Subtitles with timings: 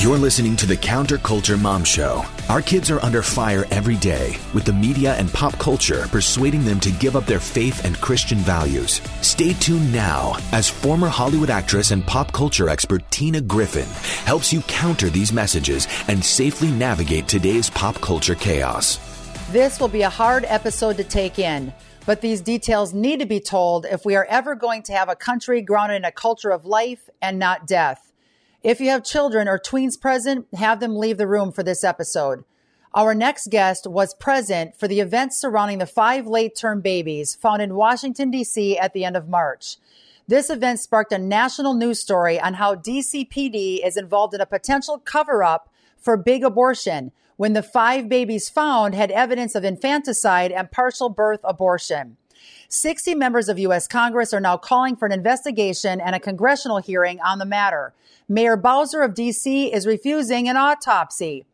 [0.00, 2.24] You're listening to the Counterculture Mom Show.
[2.48, 6.80] Our kids are under fire every day, with the media and pop culture persuading them
[6.80, 9.02] to give up their faith and Christian values.
[9.20, 13.84] Stay tuned now as former Hollywood actress and pop culture expert Tina Griffin
[14.24, 18.98] helps you counter these messages and safely navigate today's pop culture chaos.
[19.50, 21.74] This will be a hard episode to take in,
[22.06, 25.14] but these details need to be told if we are ever going to have a
[25.14, 28.09] country grounded in a culture of life and not death.
[28.62, 32.44] If you have children or tweens present, have them leave the room for this episode.
[32.92, 37.62] Our next guest was present for the events surrounding the five late term babies found
[37.62, 38.76] in Washington, D.C.
[38.76, 39.76] at the end of March.
[40.28, 44.98] This event sparked a national news story on how DCPD is involved in a potential
[44.98, 50.70] cover up for big abortion when the five babies found had evidence of infanticide and
[50.70, 52.18] partial birth abortion.
[52.72, 53.88] 60 members of U.S.
[53.88, 57.92] Congress are now calling for an investigation and a congressional hearing on the matter.
[58.28, 61.44] Mayor Bowser of DC is refusing an autopsy.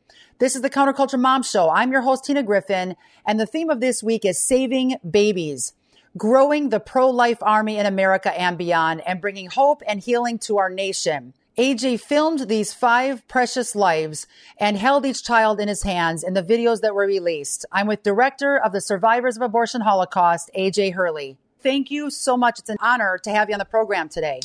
[0.41, 1.70] This is the Counterculture Mom Show.
[1.70, 5.73] I'm your host, Tina Griffin, and the theme of this week is saving babies,
[6.19, 10.58] growing the pro life army in America and beyond, and bringing hope and healing to
[10.58, 11.33] our nation.
[11.59, 14.27] AJ filmed these five precious lives
[14.61, 17.65] and held each child in his hands in the videos that were released.
[17.73, 21.39] I'm with director of the Survivors of Abortion Holocaust, AJ Hurley.
[21.63, 22.59] Thank you so much.
[22.59, 24.41] It's an honor to have you on the program today.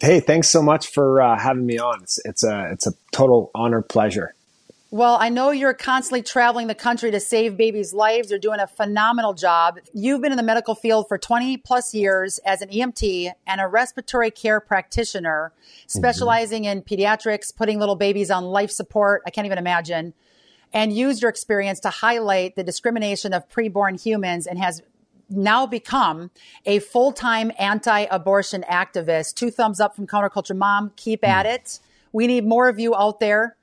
[0.00, 2.02] Hey, thanks so much for uh, having me on.
[2.02, 4.34] It's, it's a it's a total honor, pleasure.
[4.94, 8.30] Well, I know you're constantly traveling the country to save babies' lives.
[8.30, 9.80] You're doing a phenomenal job.
[9.92, 13.66] You've been in the medical field for 20 plus years as an EMT and a
[13.66, 15.52] respiratory care practitioner,
[15.88, 16.78] specializing mm-hmm.
[16.78, 19.22] in pediatrics, putting little babies on life support.
[19.26, 20.14] I can't even imagine.
[20.72, 24.80] And used your experience to highlight the discrimination of preborn humans and has
[25.28, 26.30] now become
[26.66, 29.34] a full time anti abortion activist.
[29.34, 30.92] Two thumbs up from Counterculture Mom.
[30.94, 31.28] Keep mm.
[31.30, 31.80] at it.
[32.12, 33.56] We need more of you out there.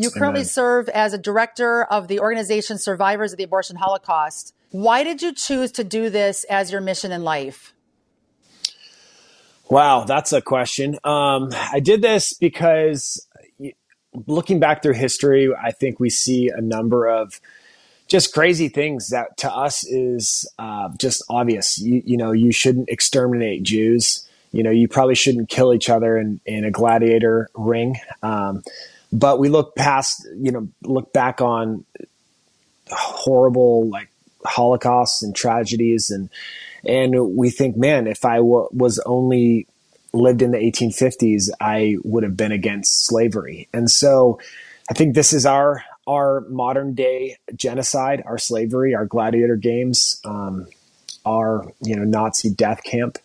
[0.00, 0.48] You currently Amen.
[0.48, 4.54] serve as a director of the organization Survivors of the Abortion Holocaust.
[4.70, 7.74] Why did you choose to do this as your mission in life?
[9.68, 10.98] Wow, that's a question.
[11.04, 13.26] Um, I did this because
[14.26, 17.38] looking back through history, I think we see a number of
[18.08, 21.78] just crazy things that to us is uh, just obvious.
[21.78, 24.26] You, you know, you shouldn't exterminate Jews.
[24.50, 27.96] You know, you probably shouldn't kill each other in, in a gladiator ring.
[28.22, 28.62] Um,
[29.12, 31.84] but we look past, you know, look back on
[32.90, 34.10] horrible like
[34.44, 36.28] holocausts and tragedies and
[36.84, 39.66] and we think man if I w- was only
[40.12, 43.68] lived in the 1850s i would have been against slavery.
[43.72, 44.40] And so
[44.90, 50.66] i think this is our our modern day genocide, our slavery, our gladiator games, um,
[51.24, 53.18] our you know Nazi death camp,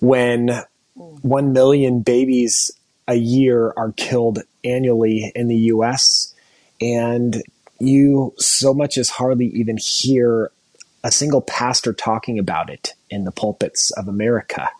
[0.00, 0.62] when
[0.94, 2.72] one million babies
[3.06, 6.34] a year are killed annually in the U.S.
[6.80, 7.42] and
[7.78, 10.50] you so much as hardly even hear
[11.04, 14.70] a single pastor talking about it in the pulpits of America.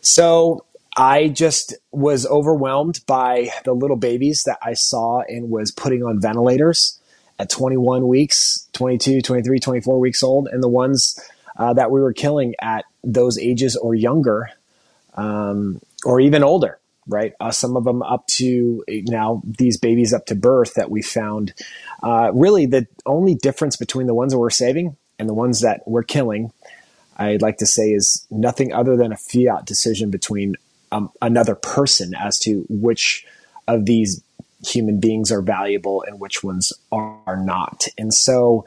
[0.00, 0.64] So
[0.96, 6.20] I just was overwhelmed by the little babies that I saw and was putting on
[6.20, 6.98] ventilators
[7.38, 11.18] at 21 weeks, 22, 23, 24 weeks old, and the ones
[11.56, 14.50] uh, that we were killing at those ages or younger,
[15.14, 16.78] um, or even older,
[17.10, 17.32] right?
[17.40, 21.52] Uh, some of them up to now these babies up to birth that we found.
[22.02, 25.82] Uh, really, the only difference between the ones that we're saving and the ones that
[25.86, 26.52] we're killing,
[27.16, 30.56] I'd like to say, is nothing other than a fiat decision between
[30.92, 33.26] um, another person as to which
[33.68, 34.22] of these
[34.64, 37.86] human beings are valuable and which ones are not.
[37.96, 38.66] And so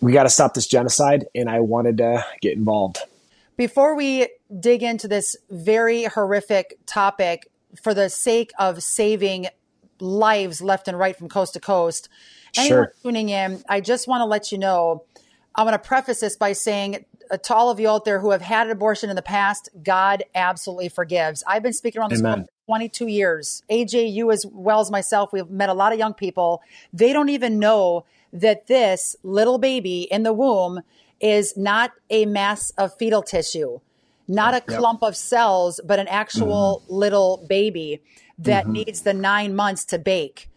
[0.00, 2.98] we got to stop this genocide, and I wanted to get involved.
[3.56, 4.28] Before we
[4.60, 7.48] dig into this very horrific topic,
[7.82, 9.46] for the sake of saving
[10.00, 12.08] lives left and right from coast to coast,
[12.56, 12.92] anyone sure.
[13.02, 15.04] tuning in, I just want to let you know.
[15.54, 18.30] I want to preface this by saying uh, to all of you out there who
[18.30, 21.42] have had an abortion in the past, God absolutely forgives.
[21.46, 23.62] I've been speaking around this world for 22 years.
[23.70, 26.62] AJ, you as well as myself, we've met a lot of young people.
[26.92, 30.82] They don't even know that this little baby in the womb
[31.20, 33.80] is not a mass of fetal tissue,
[34.28, 34.78] not a yep.
[34.78, 36.94] clump of cells, but an actual mm-hmm.
[36.94, 38.02] little baby
[38.38, 38.72] that mm-hmm.
[38.72, 40.50] needs the nine months to bake.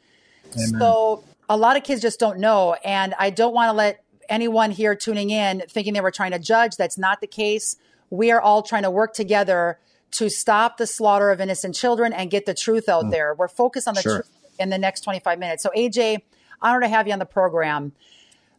[0.53, 0.79] Amen.
[0.79, 2.75] So a lot of kids just don't know.
[2.83, 6.39] And I don't want to let anyone here tuning in thinking they were trying to
[6.39, 6.75] judge.
[6.75, 7.75] That's not the case.
[8.09, 9.79] We are all trying to work together
[10.11, 13.11] to stop the slaughter of innocent children and get the truth out mm.
[13.11, 13.33] there.
[13.35, 14.15] We're focused on the sure.
[14.17, 14.29] truth
[14.59, 15.63] in the next 25 minutes.
[15.63, 16.21] So, AJ,
[16.61, 17.91] honor to have you on the program.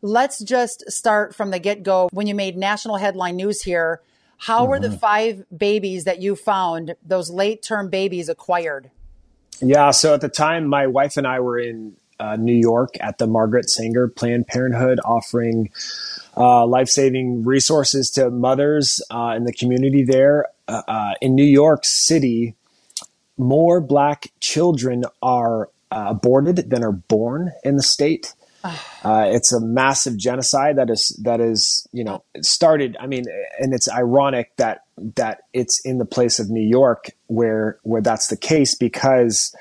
[0.03, 2.09] Let's just start from the get go.
[2.13, 4.01] When you made national headline news here,
[4.39, 4.71] how mm-hmm.
[4.71, 4.97] were the mm-hmm.
[4.97, 8.91] five babies that you found, those late term babies, acquired?
[9.61, 9.91] Yeah.
[9.91, 13.27] So at the time, my wife and I were in uh, New York at the
[13.27, 15.71] Margaret Sanger Planned Parenthood, offering
[16.37, 20.47] uh, life saving resources to mothers uh, in the community there.
[20.69, 22.55] Uh, uh, in New York City,
[23.37, 28.35] more black children are uh, aborted than are born in the state.
[28.63, 32.97] Uh, it's a massive genocide that is that is you know started.
[33.01, 33.25] I mean,
[33.59, 34.85] and it's ironic that
[35.17, 39.55] that it's in the place of New York where where that's the case because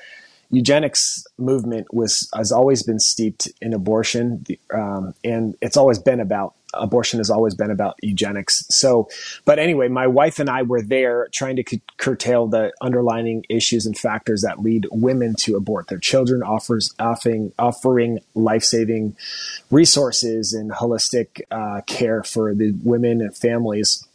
[0.50, 4.44] eugenics movement was has always been steeped in abortion,
[4.74, 8.64] um, and it's always been about abortion has always been about eugenics.
[8.68, 9.08] So,
[9.44, 13.86] but anyway, my wife and I were there trying to c- curtail the underlying issues
[13.86, 19.16] and factors that lead women to abort their children, offers offering offering life saving
[19.70, 24.06] resources and holistic uh, care for the women and families.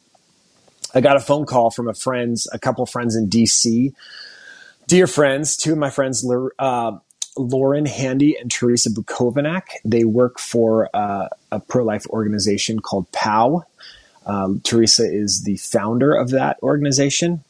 [0.93, 3.93] I got a phone call from a friends, a couple friends in DC
[4.87, 6.25] dear friends, two of my friends,
[6.59, 6.91] uh,
[7.37, 9.63] Lauren Handy and Terrisa Bukovinac.
[9.83, 13.65] They work for uh, a pro life organization called POW.
[14.25, 17.43] Um, Teresa is the founder of that organization.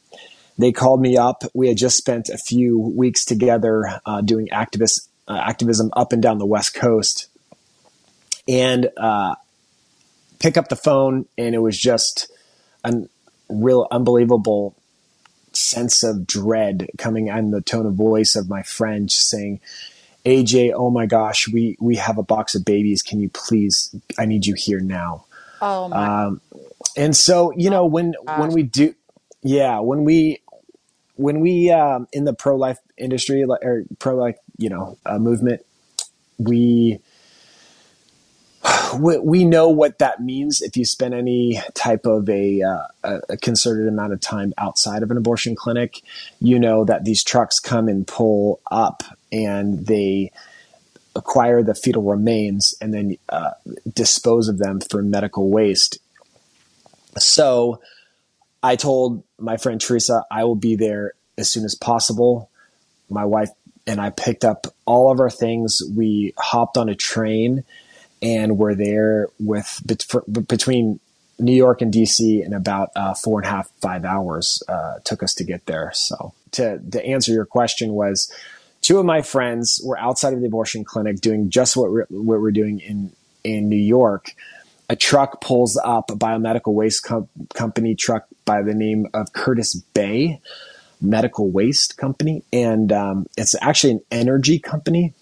[0.58, 1.42] They called me up.
[1.54, 6.22] We had just spent a few weeks together uh, doing activist uh, activism up and
[6.22, 7.28] down the West Coast,
[8.46, 9.34] and uh,
[10.38, 12.30] pick up the phone, and it was just
[12.84, 12.92] a
[13.48, 14.74] real unbelievable
[15.56, 19.60] sense of dread coming on the tone of voice of my friend saying,
[20.24, 23.02] AJ, oh my gosh, we, we have a box of babies.
[23.02, 25.24] Can you please, I need you here now.
[25.62, 26.24] Oh my.
[26.24, 26.40] Um,
[26.96, 28.40] and so, you know, when, gosh.
[28.40, 28.94] when we do,
[29.42, 30.40] yeah, when we,
[31.14, 35.64] when we, um, in the pro-life industry or pro-life, you know, uh, movement,
[36.38, 36.98] we,
[38.94, 43.88] we know what that means if you spend any type of a, uh, a concerted
[43.88, 46.02] amount of time outside of an abortion clinic.
[46.40, 49.02] You know that these trucks come and pull up
[49.32, 50.32] and they
[51.14, 53.52] acquire the fetal remains and then uh,
[53.94, 55.98] dispose of them for medical waste.
[57.18, 57.80] So
[58.62, 62.50] I told my friend Terrisa I will be there as soon as possible.
[63.08, 63.50] My wife
[63.86, 65.80] and I picked up all of our things.
[65.94, 67.64] We hopped on a train
[68.26, 69.80] and we're there with
[70.48, 70.98] between
[71.38, 75.22] New York and DC in about uh, four and a half five hours uh, took
[75.22, 75.92] us to get there.
[75.94, 78.32] So to to answer your question was
[78.80, 82.40] two of my friends were outside of the abortion clinic doing just what we're, what
[82.40, 83.12] we're doing in
[83.44, 84.32] in New York.
[84.88, 89.74] A truck pulls up a biomedical waste com- company truck by the name of Curtis
[89.74, 90.40] Bay
[91.00, 95.12] Medical Waste Company, and um, it's actually an energy company.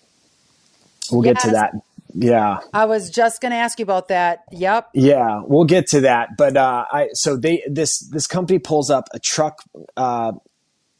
[1.10, 1.34] We'll yes.
[1.34, 1.72] get to that
[2.14, 2.60] yeah.
[2.72, 4.44] I was just going to ask you about that.
[4.52, 4.90] Yep.
[4.94, 6.36] Yeah, we'll get to that.
[6.38, 9.62] But uh, I so they this this company pulls up a truck
[9.96, 10.32] uh,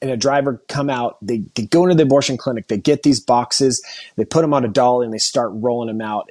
[0.03, 1.17] and a driver come out.
[1.23, 2.67] They, they go into the abortion clinic.
[2.67, 3.83] They get these boxes.
[4.17, 6.31] They put them on a dolly and they start rolling them out.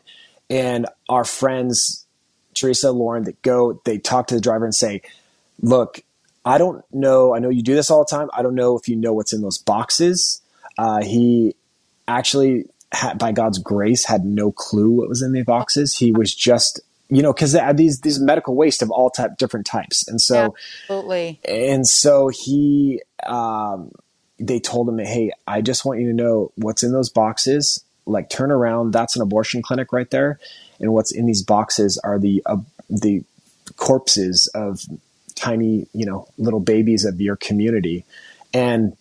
[0.50, 2.06] And our friends
[2.54, 5.02] Terrisa, Lauren, that go they talk to the driver and say,
[5.62, 6.02] "Look,
[6.46, 7.34] I don't know.
[7.34, 8.30] I know you do this all the time.
[8.34, 10.42] I don't know if you know what's in those boxes."
[10.78, 11.56] Uh, he
[12.08, 15.96] actually had, by God's grace, had no clue what was in the boxes.
[15.96, 16.80] He was just,
[17.10, 21.40] you know, because these these medical waste of all type different types, and so absolutely,
[21.44, 23.92] and so he, um,
[24.40, 27.84] they told him, hey, I just want you to know what's in those boxes.
[28.06, 28.92] Like, turn around.
[28.92, 30.40] That's an abortion clinic right there,
[30.80, 32.58] and what's in these boxes are the uh,
[32.90, 33.24] the
[33.76, 34.82] corpses of
[35.36, 38.06] tiny, you know, little babies of your community,
[38.54, 38.96] and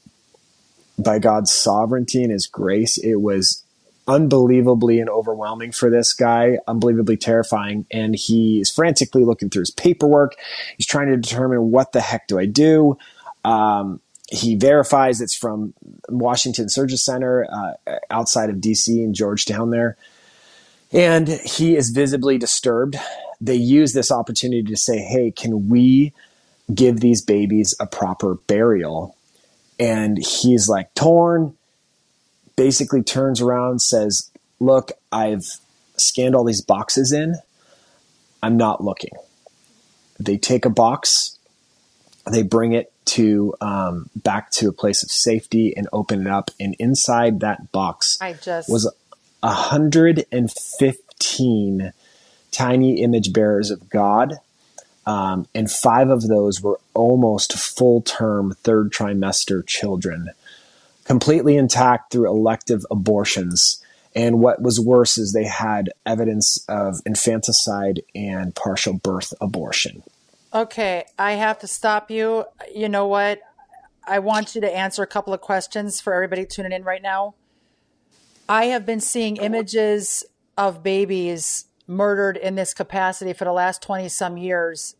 [0.98, 3.62] by God's sovereignty and His grace, it was
[4.08, 7.86] unbelievably and overwhelming for this guy, unbelievably terrifying.
[7.90, 10.34] And he's frantically looking through his paperwork.
[10.76, 12.98] He's trying to determine what the heck do I do.
[13.44, 15.74] Um, he verifies it's from
[16.08, 19.96] Washington Surgery Center uh, outside of DC in Georgetown there.
[20.92, 22.96] And he is visibly disturbed.
[23.40, 26.12] They use this opportunity to say, hey, can we
[26.72, 29.16] give these babies a proper burial?
[29.78, 31.56] And he's like torn
[32.56, 34.30] basically turns around says,
[34.60, 35.44] Look, I've
[35.96, 37.36] scanned all these boxes in.
[38.42, 39.12] I'm not looking.
[40.18, 41.38] They take a box,
[42.30, 46.52] they bring it to um, back to a place of safety and open it up.
[46.60, 48.88] And inside that box I just was
[49.40, 51.92] 115
[52.52, 54.34] tiny image bearers of God.
[55.04, 60.30] Um, and five of those were almost full term third trimester children
[61.04, 63.82] completely intact through elective abortions.
[64.14, 70.02] And what was worse is they had evidence of infanticide and partial birth abortion.
[70.54, 72.44] Okay, I have to stop you.
[72.74, 73.40] You know what?
[74.04, 77.34] I want you to answer a couple of questions for everybody tuning in right now.
[78.48, 80.24] I have been seeing images
[80.58, 84.94] of babies murdered in this capacity for the last 20 some years.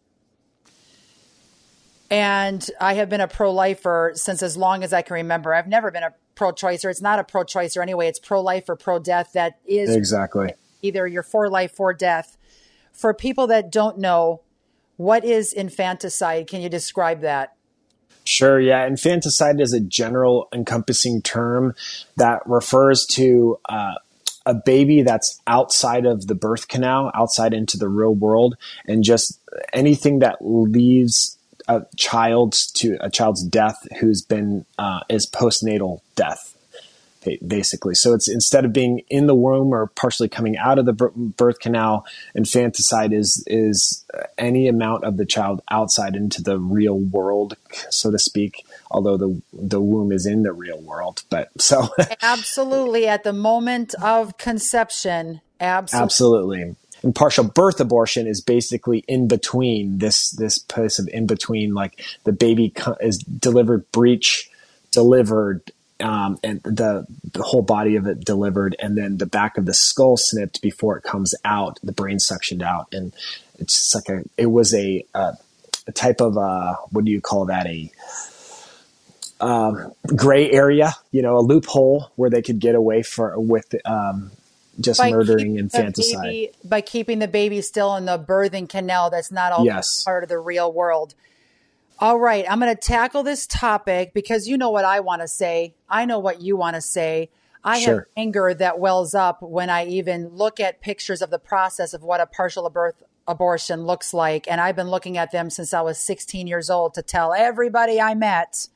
[2.13, 5.55] And I have been a pro lifer since as long as I can remember.
[5.55, 6.91] I've never been a pro choicer.
[6.91, 8.07] It's not a pro choicer anyway.
[8.07, 9.31] It's pro life or pro death.
[9.33, 10.53] That is exactly
[10.83, 12.37] either you're for life or death.
[12.93, 14.43] For people that don't know,
[14.99, 16.49] what is infanticide?
[16.49, 17.57] Can you describe that?
[18.25, 18.87] Sure, yeah.
[18.87, 21.75] Infanticide is a general encompassing term
[22.17, 23.95] that refers to uh,
[24.45, 29.41] a baby that's outside of the birth canal, outside into the real world, and just
[29.73, 31.39] anything that leaves
[31.77, 36.53] a child to a child's death who's been uh, is postnatal death
[37.47, 37.95] basically.
[37.95, 41.61] So it's instead of being in the womb or partially coming out of the birth
[41.61, 44.05] canal, infanticide is is
[44.39, 47.57] any amount of the child outside into the real world,
[47.91, 48.65] so to speak.
[48.91, 51.89] Although the the womb is in the real world, but so
[52.21, 56.05] absolutely at the moment of conception, absolutely.
[56.05, 56.77] absolutely.
[57.03, 62.05] And partial birth abortion is basically in between this this place of in between, like
[62.25, 64.51] the baby is delivered breech,
[64.91, 69.67] delivered um, and the, the whole body of it delivered, and then the back of
[69.67, 73.13] the skull snipped before it comes out, the brain suctioned out, and
[73.59, 75.35] it's like a it was a, a,
[75.87, 77.67] a type of uh, what do you call that?
[77.67, 77.91] A
[79.41, 84.31] um, gray area, you know, a loophole where they could get away for with um,
[84.81, 89.11] just by murdering infanticide baby, by keeping the baby still in the birthing canal.
[89.11, 90.03] That's not all yes.
[90.05, 91.15] part of the real world.
[91.99, 95.29] All right, I'm going to tackle this topic because you know what I want to
[95.29, 95.75] say.
[95.89, 97.31] I know what you want to say.
[97.63, 97.95] I sure.
[97.95, 102.03] have anger that wells up when I even look at pictures of the process of
[102.03, 104.51] what a partial birth abortion looks like.
[104.51, 108.01] And I've been looking at them since I was 16 years old to tell everybody
[108.01, 108.69] I met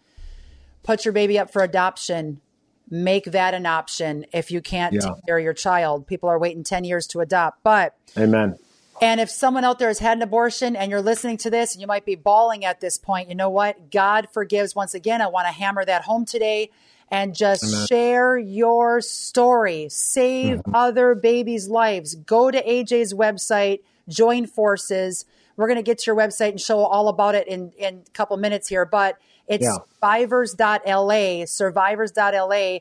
[0.87, 2.41] put your baby up for adoption.
[2.89, 5.01] Make that an option if you can't yeah.
[5.01, 6.07] take care of your child.
[6.07, 7.63] People are waiting 10 years to adopt.
[7.65, 8.59] But Amen.
[9.01, 11.81] And if someone out there has had an abortion and you're listening to this and
[11.81, 13.91] you might be bawling at this point, you know what?
[13.91, 14.75] God forgives.
[14.75, 16.71] Once again, I want to hammer that home today
[17.11, 17.87] and just Amen.
[17.87, 19.89] share your story.
[19.91, 20.75] Save mm-hmm.
[20.75, 22.15] other babies' lives.
[22.15, 25.25] Go to AJ's website, join forces.
[25.57, 28.11] We're going to get to your website and show all about it in, in a
[28.11, 29.77] couple minutes here, but it's yeah.
[29.95, 32.79] survivors.la, survivors.la.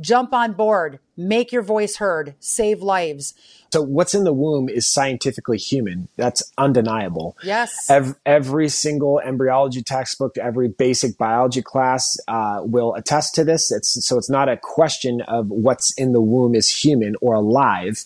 [0.00, 3.34] Jump on board, make your voice heard, save lives.
[3.72, 6.08] So what's in the womb is scientifically human.
[6.16, 7.36] That's undeniable.
[7.42, 7.90] Yes.
[7.90, 13.70] Every, every single embryology textbook, every basic biology class uh, will attest to this.
[13.70, 18.04] It's so it's not a question of what's in the womb is human or alive.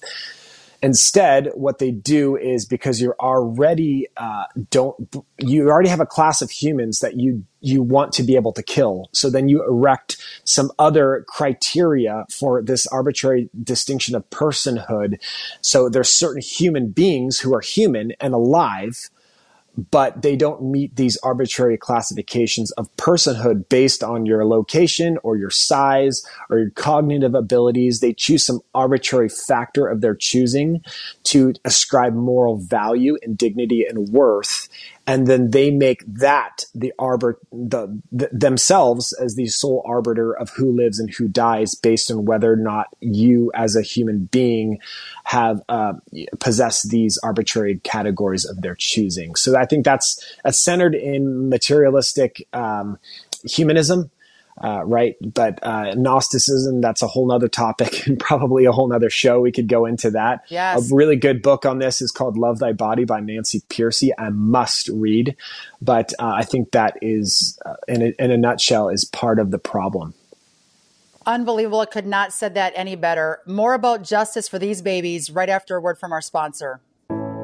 [0.83, 4.97] Instead, what they do is because you're already uh, don't
[5.39, 8.63] you already have a class of humans that you you want to be able to
[8.63, 9.09] kill.
[9.13, 15.19] So then you erect some other criteria for this arbitrary distinction of personhood.
[15.63, 19.11] So there's certain human beings who are human and alive
[19.77, 25.51] but they don't meet these arbitrary classifications of personhood based on your location or your
[25.51, 28.01] size or your cognitive abilities.
[28.01, 30.83] They choose some arbitrary factor of their choosing
[31.25, 34.69] to ascribe moral value and dignity and worth
[35.07, 40.51] and then they make that the arbiter the, the, themselves as the sole arbiter of
[40.51, 44.79] who lives and who dies based on whether or not you as a human being
[45.25, 45.95] have uh,
[46.41, 49.35] possess these arbitrary categories of their choosing.
[49.37, 52.99] So i think that's, that's centered in materialistic um,
[53.45, 54.11] humanism
[54.63, 55.17] uh, right?
[55.21, 59.41] But uh, Gnosticism, that's a whole nother topic and probably a whole nother show.
[59.41, 60.45] We could go into that.
[60.49, 60.91] Yes.
[60.91, 64.11] A really good book on this is called Love Thy Body by Nancy Pearcey.
[64.19, 65.37] I must read.
[65.83, 69.51] But uh, I think that is, uh, in a, in a nutshell, is part of
[69.51, 70.15] the problem.
[71.27, 71.81] Unbelievable.
[71.81, 73.41] I could not said that any better.
[73.47, 76.81] More about justice for these babies right after a word from our sponsor.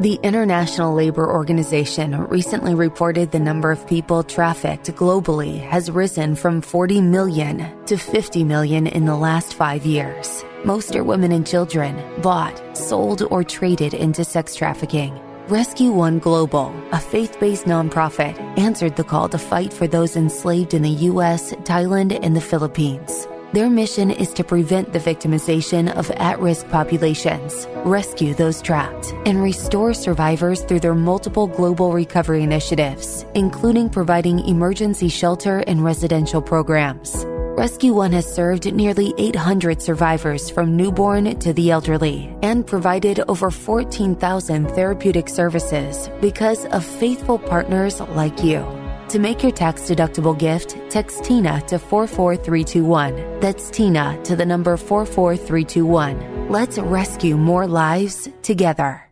[0.02, 6.60] The International Labor Organization recently reported the number of people trafficked globally has risen from
[6.60, 10.44] 40 million to 50 million in the last five years.
[10.64, 15.20] Most are women and children, bought, sold, or traded into sex trafficking.
[15.46, 20.74] Rescue One Global, a faith based nonprofit, answered the call to fight for those enslaved
[20.74, 23.28] in the U.S., Thailand, and the Philippines.
[23.52, 29.42] Their mission is to prevent the victimization of at risk populations, rescue those trapped, and
[29.42, 37.26] restore survivors through their multiple global recovery initiatives, including providing emergency shelter and residential programs.
[37.54, 43.50] Rescue One has served nearly 800 survivors from newborn to the elderly and provided over
[43.50, 48.81] 14,000 therapeutic services because of faithful partners like you.
[49.12, 53.40] To make your tax deductible gift, text Tina to 44321.
[53.40, 56.48] That's Tina to the number 44321.
[56.48, 59.06] Let's rescue more lives together.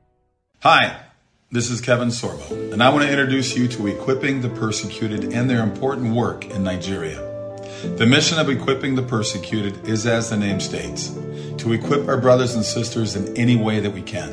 [0.61, 1.03] Hi,
[1.51, 5.51] this is Kevin Sorbo, and I want to introduce you to Equipping the Persecuted and
[5.51, 7.19] their important work in Nigeria.
[7.99, 11.11] The mission of Equipping the Persecuted is, as the name states,
[11.59, 14.33] to equip our brothers and sisters in any way that we can.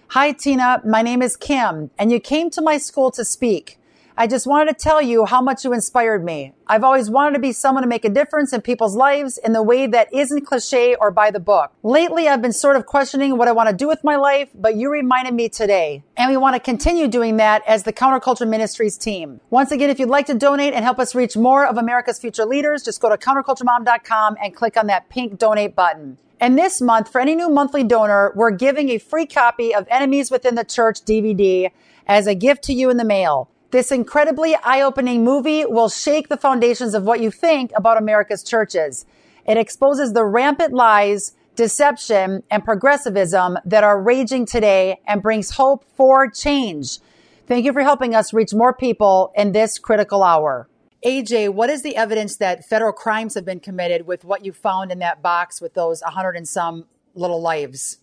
[0.08, 0.82] Hi, Tina.
[0.86, 3.78] My name is Kim, and you came to my school to speak.
[4.16, 6.54] I just wanted to tell you how much you inspired me.
[6.68, 9.64] I've always wanted to be someone to make a difference in people's lives in the
[9.64, 11.72] way that isn't cliche or by the book.
[11.82, 14.76] Lately, I've been sort of questioning what I want to do with my life, but
[14.76, 16.04] you reminded me today.
[16.16, 19.40] And we want to continue doing that as the Counterculture Ministries team.
[19.50, 22.46] Once again, if you'd like to donate and help us reach more of America's future
[22.46, 26.20] leaders, just go to counterculturemom.com and click on that pink donate button.
[26.40, 30.30] And this month, for any new monthly donor, we're giving a free copy of Enemies
[30.30, 31.72] Within the Church DVD
[32.06, 33.50] as a gift to you in the mail.
[33.74, 39.08] This incredibly eye-opening movie will shake the foundations of what you think about America's churches.
[39.48, 45.86] It exposes the rampant lies, deception, and progressivism that are raging today and brings hope
[45.98, 47.00] for change.
[47.48, 50.70] Thank you for helping us reach more people in this critical hour.
[51.04, 54.92] AJ, what is the evidence that federal crimes have been committed with what you found
[54.92, 57.98] in that box with those 100 and some little lives?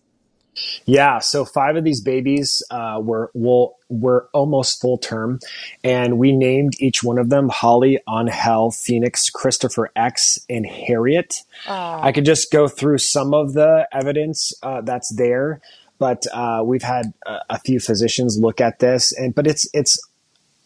[0.85, 5.39] Yeah, so five of these babies uh, were will were almost full term,
[5.83, 11.35] and we named each one of them Holly, Angel, Phoenix, Christopher X, and Harriet.
[11.67, 11.99] Oh.
[12.01, 15.61] I could just go through some of the evidence uh, that's there,
[15.99, 19.97] but uh, we've had a, a, few physicians look at this, and but it's it's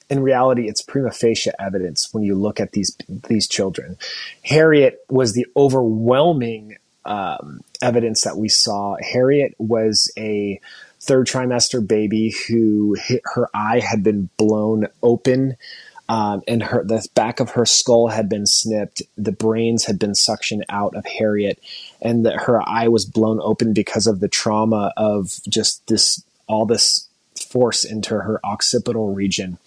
[0.09, 2.95] in reality it's prima facie evidence when you look at these
[3.27, 3.97] these children.
[4.43, 8.97] Harriet was the overwhelming um, evidence that we saw.
[8.99, 10.59] Harriet was a
[10.99, 15.55] third trimester baby who hit, her eye had been blown open.
[16.07, 19.01] Um, and her the back of her skull had been snipped.
[19.17, 21.59] The brains had been suctioned out of Harriet,
[21.99, 26.67] and that her eye was blown open because of the trauma of just this all
[26.67, 27.07] this
[27.49, 29.57] force into her occipital region.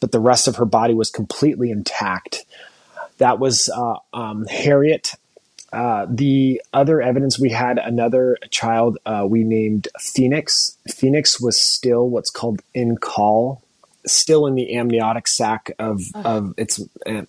[0.00, 2.44] But the rest of her body was completely intact.
[3.18, 5.14] That was uh, um, Harriet.
[5.72, 10.78] Uh, the other evidence we had another child uh, we named Phoenix.
[10.88, 13.62] Phoenix was still what's called en caul,
[14.06, 16.28] still in the amniotic sac of uh-huh.
[16.28, 17.22] of its uh,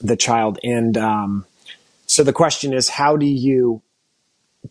[0.00, 0.58] the child.
[0.62, 1.46] And um,
[2.06, 3.80] so the question is, how do you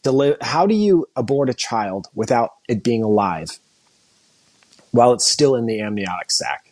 [0.03, 3.59] deli- How do you abort a child without it being alive
[4.91, 6.71] while it's still in the amniotic sac?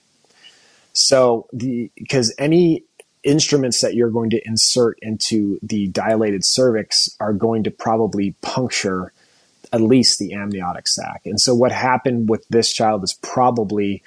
[0.94, 2.84] So the because any
[3.24, 9.12] instruments that you're going to insert into the dilated cervix are going to probably puncture
[9.72, 11.22] at least the amniotic sac.
[11.26, 14.04] And so what happened with this child is probably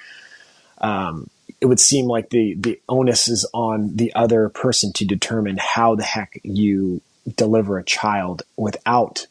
[0.79, 5.57] um, it would seem like the the onus is on the other person to determine
[5.59, 7.01] how the heck you
[7.35, 9.25] deliver a child without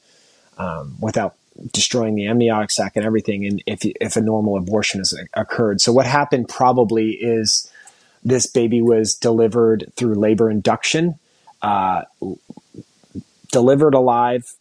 [0.59, 1.37] um, without
[1.73, 5.81] destroying the amniotic sac and everything and if if a normal abortion has occurred.
[5.81, 7.71] So what happened probably is
[8.27, 11.15] this baby was delivered through labor induction,
[11.63, 12.03] uh,
[13.53, 14.53] delivered alive,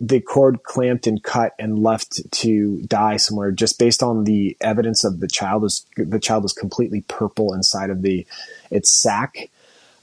[0.00, 5.04] the cord clamped and cut and left to die somewhere just based on the evidence
[5.04, 8.26] of the child was the child was completely purple inside of the
[8.70, 9.50] its sac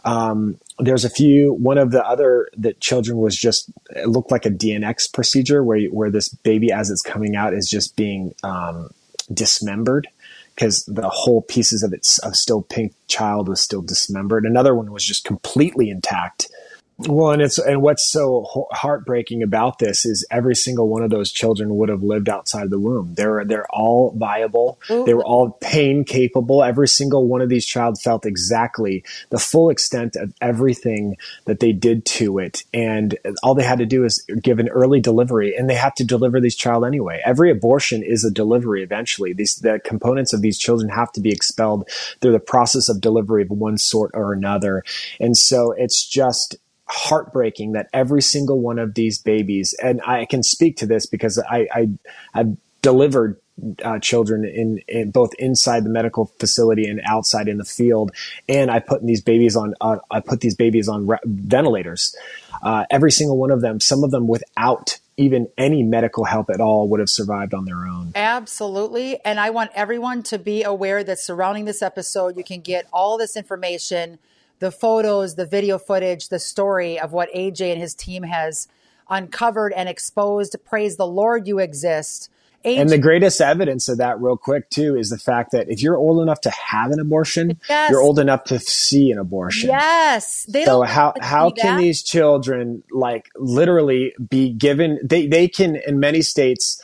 [0.05, 1.53] Um, there's a few.
[1.53, 5.81] One of the other that children was just it looked like a D&X procedure where
[5.85, 8.89] where this baby as it's coming out is just being um,
[9.33, 10.07] dismembered
[10.55, 14.45] because the whole pieces of its of still pink child was still dismembered.
[14.45, 16.49] Another one was just completely intact
[16.99, 21.31] well, and it's and what's so heartbreaking about this is every single one of those
[21.31, 23.15] children would have lived outside the womb.
[23.15, 24.79] They're they're all viable.
[24.91, 25.03] Ooh.
[25.03, 26.63] They were all pain capable.
[26.63, 31.71] Every single one of these child felt exactly the full extent of everything that they
[31.71, 35.67] did to it, and all they had to do is give an early delivery, and
[35.67, 37.21] they have to deliver these child anyway.
[37.25, 38.83] Every abortion is a delivery.
[38.83, 41.89] Eventually, these the components of these children have to be expelled
[42.21, 44.83] through the process of delivery of one sort or another,
[45.19, 46.55] and so it's just
[46.93, 51.39] heartbreaking that every single one of these babies, and I can speak to this because
[51.39, 51.89] I, I
[52.33, 53.39] have delivered
[53.83, 58.11] uh, children in, in, both inside the medical facility and outside in the field,
[58.47, 62.15] and I put these babies on uh, I put these babies on re- ventilators.
[62.61, 66.61] Uh, every single one of them, some of them without even any medical help at
[66.61, 68.11] all, would have survived on their own.
[68.15, 72.85] Absolutely, and I want everyone to be aware that surrounding this episode, you can get
[72.93, 74.19] all this information
[74.63, 78.69] the photos, the video footage, the story of what AJ and his team has
[79.09, 80.55] uncovered and exposed.
[80.63, 82.29] Praise the Lord, you exist.
[82.63, 85.83] AJ- and the greatest evidence of that, real quick, too, is the fact that if
[85.83, 87.91] you're old enough to have an abortion, yes.
[87.91, 89.69] you're old enough to see an abortion.
[89.69, 90.45] Yes.
[90.45, 91.81] They so how how can that.
[91.81, 94.97] these children like literally be given?
[95.03, 96.81] They they can in many states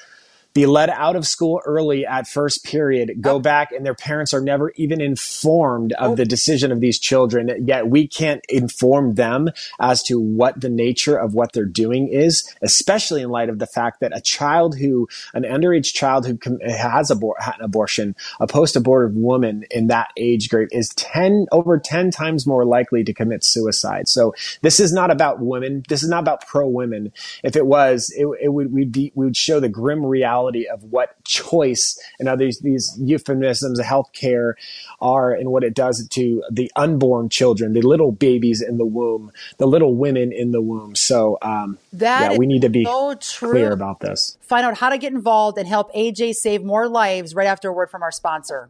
[0.60, 3.40] be let out of school early at first period, go oh.
[3.40, 6.16] back, and their parents are never even informed of oh.
[6.16, 7.66] the decision of these children.
[7.66, 12.54] Yet we can't inform them as to what the nature of what they're doing is,
[12.62, 16.60] especially in light of the fact that a child who, an underage child who com-
[16.60, 21.80] has abor- an abortion, a post abortive woman in that age group is 10, over
[21.80, 24.10] 10 times more likely to commit suicide.
[24.10, 25.84] So this is not about women.
[25.88, 27.14] This is not about pro women.
[27.46, 30.68] If it was, it, it would, we'd be, we would show the grim reality reality
[30.68, 34.54] of what choice and other these, these euphemisms of healthcare
[35.02, 39.32] are and what it does to the unborn children, the little babies in the womb,
[39.58, 40.96] the little women in the womb.
[40.96, 44.38] So, um, that yeah, we need to be so clear about this.
[44.42, 47.74] Find out how to get involved and help AJ save more lives right after a
[47.74, 48.70] word from our sponsor.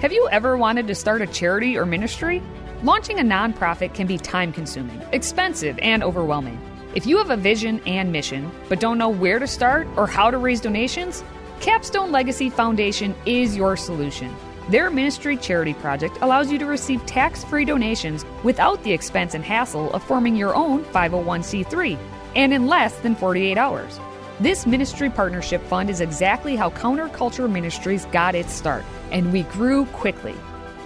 [0.00, 2.42] Have you ever wanted to start a charity or ministry?
[2.82, 6.58] Launching a nonprofit can be time consuming, expensive, and overwhelming.
[6.94, 10.30] If you have a vision and mission, but don't know where to start or how
[10.30, 11.24] to raise donations,
[11.58, 14.34] Capstone Legacy Foundation is your solution.
[14.68, 19.42] Their ministry charity project allows you to receive tax free donations without the expense and
[19.42, 21.98] hassle of forming your own 501c3
[22.36, 23.98] and in less than 48 hours.
[24.38, 29.86] This ministry partnership fund is exactly how Counterculture Ministries got its start, and we grew
[29.86, 30.34] quickly.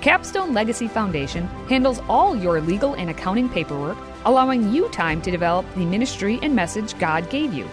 [0.01, 5.65] Capstone Legacy Foundation handles all your legal and accounting paperwork allowing you time to develop
[5.75, 7.67] the ministry and message God gave you.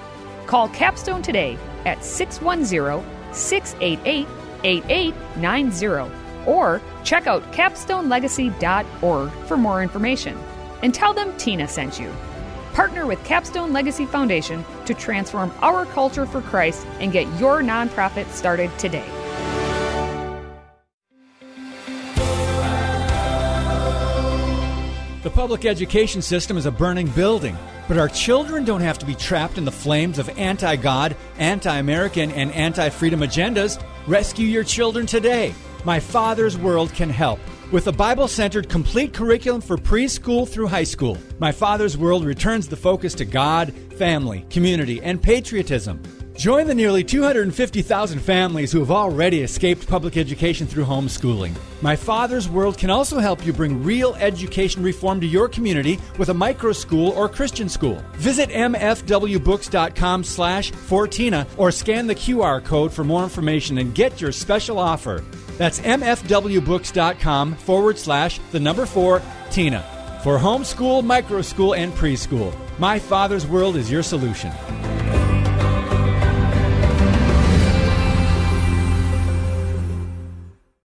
[0.45, 4.27] Call Capstone today at 610 688
[4.63, 10.37] 8890 or check out capstonelegacy.org for more information.
[10.81, 12.13] And tell them Tina sent you.
[12.73, 18.29] Partner with Capstone Legacy Foundation to transform our culture for Christ and get your nonprofit
[18.31, 19.22] started today.
[25.33, 29.57] Public education system is a burning building, but our children don't have to be trapped
[29.57, 33.83] in the flames of anti God, anti American, and anti freedom agendas.
[34.07, 35.53] Rescue your children today.
[35.83, 37.39] My Father's World can help.
[37.71, 42.67] With a Bible centered complete curriculum for preschool through high school, My Father's World returns
[42.67, 46.01] the focus to God, family, community, and patriotism.
[46.35, 51.55] Join the nearly 250,000 families who have already escaped public education through homeschooling.
[51.81, 56.29] My Father's World can also help you bring real education reform to your community with
[56.29, 58.03] a micro school or Christian school.
[58.13, 64.31] Visit mfwbooks.com slash Fortina or scan the QR code for more information and get your
[64.31, 65.23] special offer.
[65.59, 69.83] That's mfwbooks.com forward slash the number four Tina.
[70.23, 74.51] For homeschool, micro school, and preschool, My Father's World is your solution.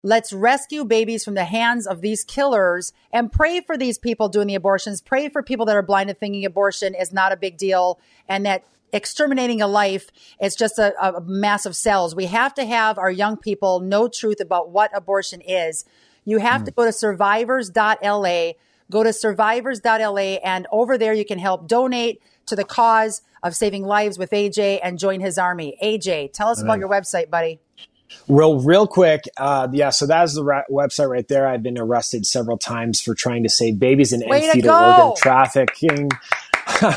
[0.09, 4.47] Let's rescue babies from the hands of these killers and pray for these people doing
[4.47, 5.01] the abortions.
[5.01, 8.43] Pray for people that are blind and thinking abortion is not a big deal and
[8.47, 10.09] that exterminating a life
[10.41, 12.15] is just a, a of cells.
[12.15, 15.85] We have to have our young people know truth about what abortion is.
[16.25, 16.65] You have mm.
[16.65, 18.53] to go to survivors.la,
[18.89, 23.83] go to survivors.la, and over there you can help donate to the cause of saving
[23.83, 25.77] lives with AJ and join his army.
[25.83, 26.67] AJ, tell us Amen.
[26.67, 27.59] about your website, buddy.
[28.27, 29.89] Real, real quick, uh, yeah.
[29.89, 31.47] So that's the ra- website right there.
[31.47, 35.15] I've been arrested several times for trying to save babies in Way to fetal organ
[35.17, 36.09] trafficking.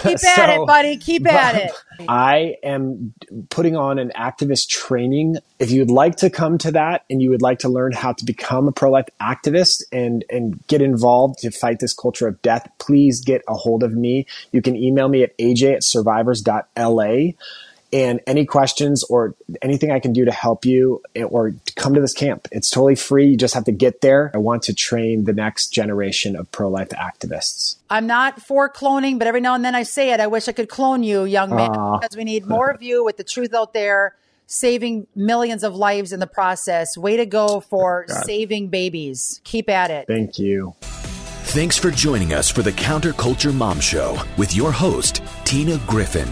[0.02, 0.96] Keep So- at it, buddy.
[0.98, 1.72] Keep at it.
[2.08, 3.14] I am
[3.48, 5.36] putting on an activist training.
[5.58, 8.12] If you would like to come to that and you would like to learn how
[8.12, 12.40] to become a pro life activist and, and get involved to fight this culture of
[12.42, 14.26] death, please get a hold of me.
[14.50, 17.32] You can email me at aj at survivors.la.
[17.92, 22.14] And any questions or anything I can do to help you or come to this
[22.14, 23.26] camp, it's totally free.
[23.26, 24.30] You just have to get there.
[24.32, 27.76] I want to train the next generation of pro life activists.
[27.90, 30.20] I'm not for cloning, but every now and then I say it.
[30.20, 31.98] I wish I could clone you, young man, Aw.
[31.98, 36.12] because we need more of you with the truth out there, saving millions of lives
[36.12, 36.96] in the process.
[36.96, 39.42] Way to go for oh, saving babies.
[39.44, 40.06] Keep at it.
[40.06, 40.74] Thank you.
[40.80, 46.30] Thanks for joining us for the Counterculture Mom Show with your host, Tina Griffin.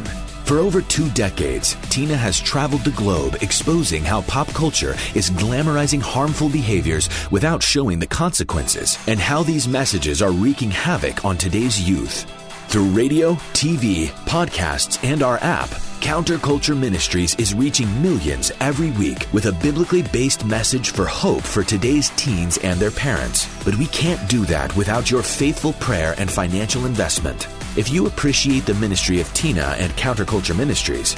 [0.51, 6.03] For over two decades, Tina has traveled the globe exposing how pop culture is glamorizing
[6.03, 11.81] harmful behaviors without showing the consequences and how these messages are wreaking havoc on today's
[11.81, 12.25] youth.
[12.67, 15.69] Through radio, TV, podcasts, and our app,
[16.01, 21.63] Counterculture Ministries is reaching millions every week with a biblically based message for hope for
[21.63, 23.47] today's teens and their parents.
[23.65, 27.47] But we can't do that without your faithful prayer and financial investment.
[27.77, 31.15] If you appreciate the ministry of Tina and Counterculture Ministries,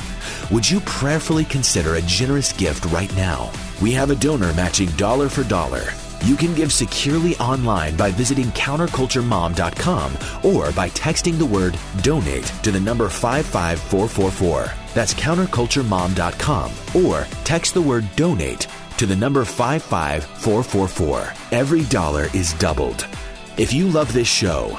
[0.50, 3.50] would you prayerfully consider a generous gift right now?
[3.80, 5.84] We have a donor matching dollar for dollar.
[6.24, 10.12] You can give securely online by visiting counterculturemom.com
[10.44, 14.72] or by texting the word donate to the number 55444.
[14.94, 21.32] That's counterculturemom.com or text the word donate to the number 55444.
[21.50, 23.08] Every dollar is doubled.
[23.56, 24.78] If you love this show,